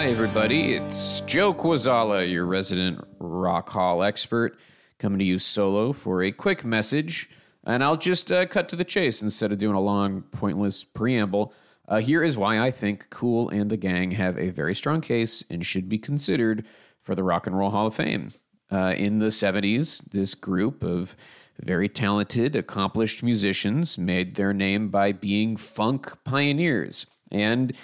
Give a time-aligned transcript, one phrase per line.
[0.00, 0.72] Hi, everybody.
[0.72, 4.58] It's Joe Kwaczala, your resident Rock Hall expert,
[4.98, 7.28] coming to you solo for a quick message.
[7.64, 11.52] And I'll just uh, cut to the chase instead of doing a long, pointless preamble.
[11.86, 15.44] Uh, here is why I think Kool and the gang have a very strong case
[15.50, 16.64] and should be considered
[16.98, 18.30] for the Rock and Roll Hall of Fame.
[18.72, 21.14] Uh, in the 70s, this group of
[21.60, 27.06] very talented, accomplished musicians made their name by being funk pioneers.
[27.30, 27.74] And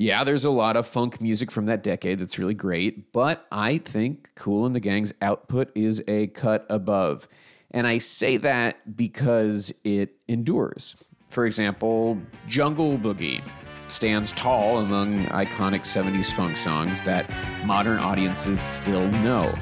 [0.00, 3.76] yeah, there's a lot of funk music from that decade that's really great, but I
[3.76, 7.28] think Kool and the Gang's output is a cut above.
[7.70, 10.96] And I say that because it endures.
[11.28, 13.44] For example, Jungle Boogie
[13.88, 17.28] stands tall among iconic 70s funk songs that
[17.66, 19.52] modern audiences still know.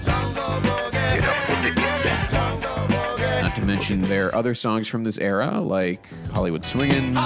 [3.43, 7.17] Not to mention their other songs from this era, like Hollywood Swingin'.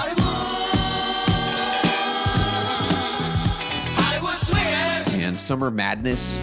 [5.43, 6.39] Summer Madness.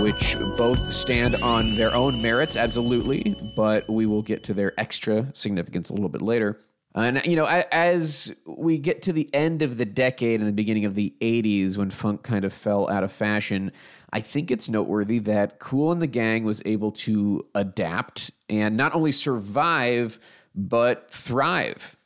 [0.00, 5.28] Which both stand on their own merits, absolutely, but we will get to their extra
[5.34, 6.60] significance a little bit later.
[6.94, 10.84] And, you know, as we get to the end of the decade and the beginning
[10.86, 13.72] of the 80s, when funk kind of fell out of fashion,
[14.12, 18.94] I think it's noteworthy that Kool and the Gang was able to adapt and not
[18.94, 20.18] only survive,
[20.54, 21.96] but thrive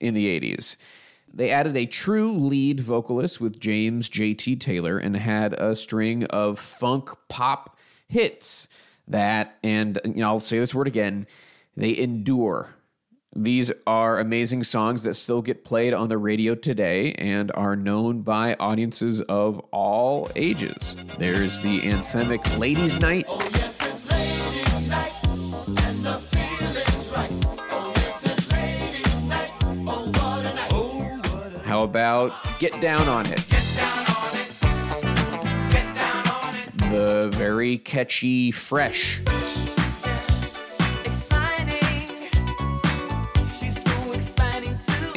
[0.00, 0.76] in the 80s.
[1.32, 4.56] They added a true lead vocalist with James J.T.
[4.56, 7.78] Taylor and had a string of funk pop
[8.08, 8.68] hits
[9.06, 11.26] that, and you know, I'll say this word again,
[11.76, 12.74] they endure.
[13.36, 18.22] These are amazing songs that still get played on the radio today and are known
[18.22, 20.96] by audiences of all ages.
[21.18, 23.26] There's the anthemic Ladies' Night.
[23.28, 23.38] Oh,
[31.64, 33.44] How about Get Down on It?
[36.90, 39.20] The very catchy Fresh.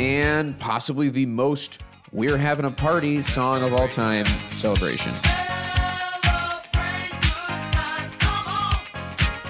[0.02, 5.12] And possibly the most We're Having a Party song of all time, Celebration.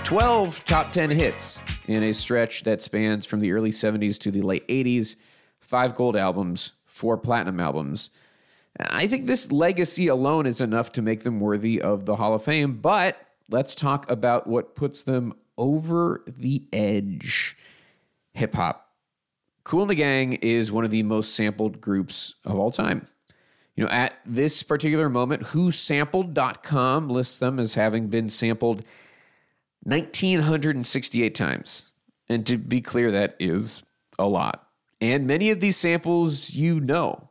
[0.04, 4.42] 12 top 10 hits in a stretch that spans from the early 70s to the
[4.42, 5.16] late 80s,
[5.62, 8.10] five gold albums, four platinum albums.
[8.78, 12.44] I think this legacy alone is enough to make them worthy of the Hall of
[12.44, 13.16] Fame, but
[13.50, 17.56] let's talk about what puts them over the edge
[18.34, 18.91] hip hop.
[19.64, 23.08] Kool and the Gang is one of the most sampled groups of all time.
[23.76, 28.84] You know, at this particular moment, whosampled.com lists them as having been sampled
[29.84, 31.92] 1968 times.
[32.28, 33.84] And to be clear, that is
[34.20, 34.68] a lot.
[35.00, 37.30] And many of these samples you know.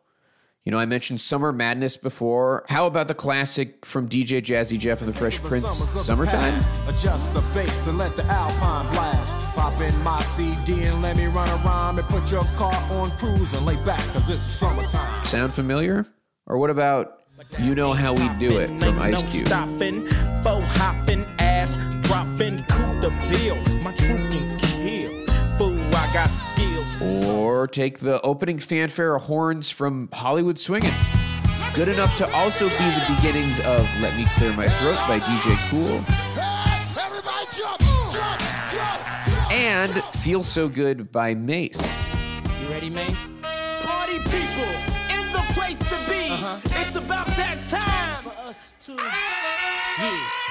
[0.65, 2.65] You know, I mentioned Summer Madness before.
[2.69, 6.55] How about the classic from DJ Jazzy Jeff and the Fresh Prince, Summertime?
[6.87, 9.20] Adjust the bass and let the Alpine blast.
[9.55, 13.53] Pop in my CD and let me run around and put your car on cruise
[13.55, 15.25] and lay back, cause it's summertime.
[15.25, 16.07] Sound familiar?
[16.47, 17.21] Or what about
[17.59, 19.49] You Know How We Do It from Ice Cube?
[19.49, 20.07] Stopping,
[20.43, 23.57] faux hopping, ass dropping, coup de ville.
[23.83, 25.27] My troop can kill.
[25.59, 27.27] Fool, I got skills.
[27.29, 30.95] Or take the opening fanfare of horns from Hollywood Swingin'.
[31.75, 35.57] Good enough to also be the beginnings of Let Me Clear My Throat by DJ
[35.71, 36.05] Kool.
[39.51, 41.97] And Feel So Good by Mase.
[42.63, 43.17] You ready, Mase?
[43.83, 44.71] Party people
[45.11, 46.31] in the place to be.
[46.81, 48.93] It's about that time for us to.
[48.93, 49.01] Yeah.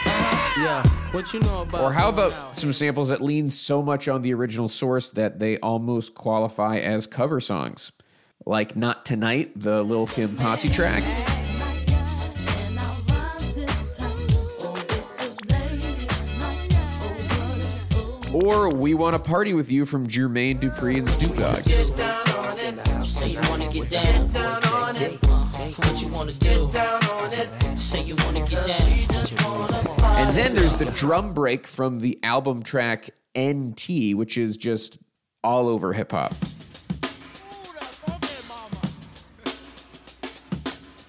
[0.05, 0.61] Uh-huh.
[0.61, 0.88] Yeah.
[1.13, 1.81] What you know about?
[1.81, 5.57] Or how about some samples that lean so much on the original source that they
[5.59, 7.93] almost qualify as cover songs?
[8.45, 11.03] Like Not Tonight, the Lil Kim Posse track.
[18.31, 21.63] Or We Want to Party with You from Jermaine Dupri and Snoop Dogg.
[23.03, 25.25] Say you wanna get down, down on it.
[25.25, 26.69] What you wanna do?
[26.71, 27.49] Down on it.
[27.75, 28.81] Say you wanna get down.
[30.19, 34.99] And then there's the drum break from the album track NT, which is just
[35.43, 36.35] all over hip hop.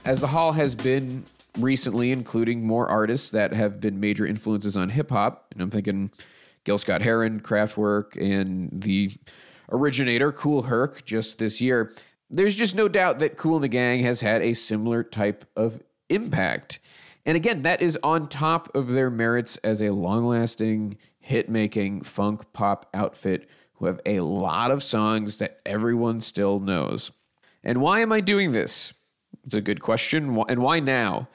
[0.07, 1.25] As the Hall has been
[1.59, 6.11] recently, including more artists that have been major influences on hip hop, and I'm thinking
[6.65, 9.11] Gil Scott Heron, Kraftwerk, and the
[9.71, 11.93] originator, Kool Herc, just this year.
[12.29, 15.83] There's just no doubt that Kool and the Gang has had a similar type of
[16.09, 16.81] impact.
[17.27, 22.03] And again, that is on top of their merits as a long lasting hit making
[22.03, 27.11] funk pop outfit who have a lot of songs that everyone still knows.
[27.63, 28.95] And why am I doing this?
[29.45, 30.43] It's a good question.
[30.49, 31.29] And why now?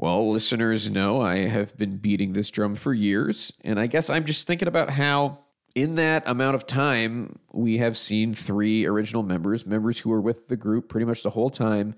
[0.00, 4.24] Well, listeners know I have been beating this drum for years, and I guess I'm
[4.24, 5.40] just thinking about how,
[5.74, 10.46] in that amount of time, we have seen three original members, members who were with
[10.46, 11.96] the group pretty much the whole time,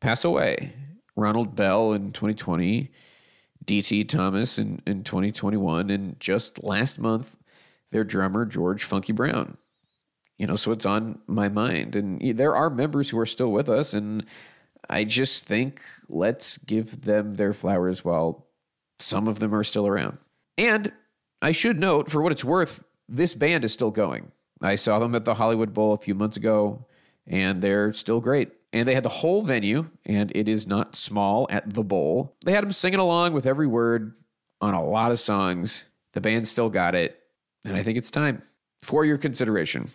[0.00, 0.72] pass away.
[1.14, 2.90] Ronald Bell in 2020,
[3.64, 7.36] DT Thomas in, in 2021, and just last month,
[7.92, 9.56] their drummer, George Funky Brown.
[10.36, 11.94] You know, so it's on my mind.
[11.94, 14.26] And there are members who are still with us, and
[14.88, 18.46] I just think let's give them their flowers while
[18.98, 20.18] some of them are still around.
[20.56, 20.92] And
[21.42, 24.32] I should note, for what it's worth, this band is still going.
[24.60, 26.86] I saw them at the Hollywood Bowl a few months ago,
[27.26, 28.52] and they're still great.
[28.72, 32.34] And they had the whole venue, and it is not small at the bowl.
[32.44, 34.14] They had them singing along with every word
[34.60, 35.84] on a lot of songs.
[36.12, 37.18] The band still got it,
[37.64, 38.42] and I think it's time
[38.78, 39.90] for your consideration,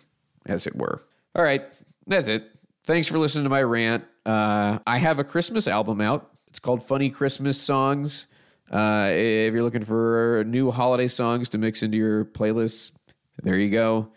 [0.46, 1.02] as it were.
[1.34, 1.62] All right,
[2.06, 2.48] that's it.
[2.84, 4.04] Thanks for listening to my rant.
[4.24, 6.30] Uh, I have a Christmas album out.
[6.48, 8.26] It's called Funny Christmas Songs.
[8.70, 12.92] Uh, if you're looking for new holiday songs to mix into your playlists,
[13.42, 14.12] there you go.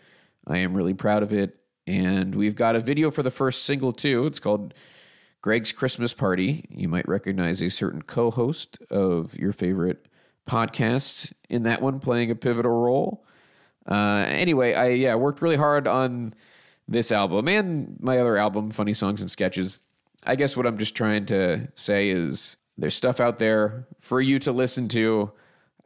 [0.46, 1.56] I am really proud of it.
[1.86, 4.26] And we've got a video for the first single, too.
[4.26, 4.74] It's called
[5.40, 6.64] Greg's Christmas Party.
[6.70, 10.06] You might recognize a certain co host of your favorite
[10.48, 13.24] podcast in that one playing a pivotal role.
[13.88, 16.34] Uh, anyway, I yeah worked really hard on
[16.88, 19.78] this album and my other album, Funny Songs and Sketches.
[20.26, 24.38] I guess what I'm just trying to say is there's stuff out there for you
[24.40, 25.30] to listen to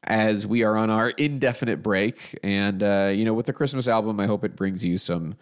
[0.05, 2.39] as we are on our indefinite break.
[2.43, 5.35] And, uh, you know, with the Christmas album, I hope it brings you some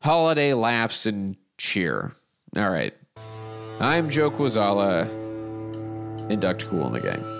[0.00, 2.12] holiday laughs and cheer.
[2.56, 2.94] All right.
[3.78, 5.08] I'm Joe Kwaczala,
[6.30, 7.39] induct Kool in the gang.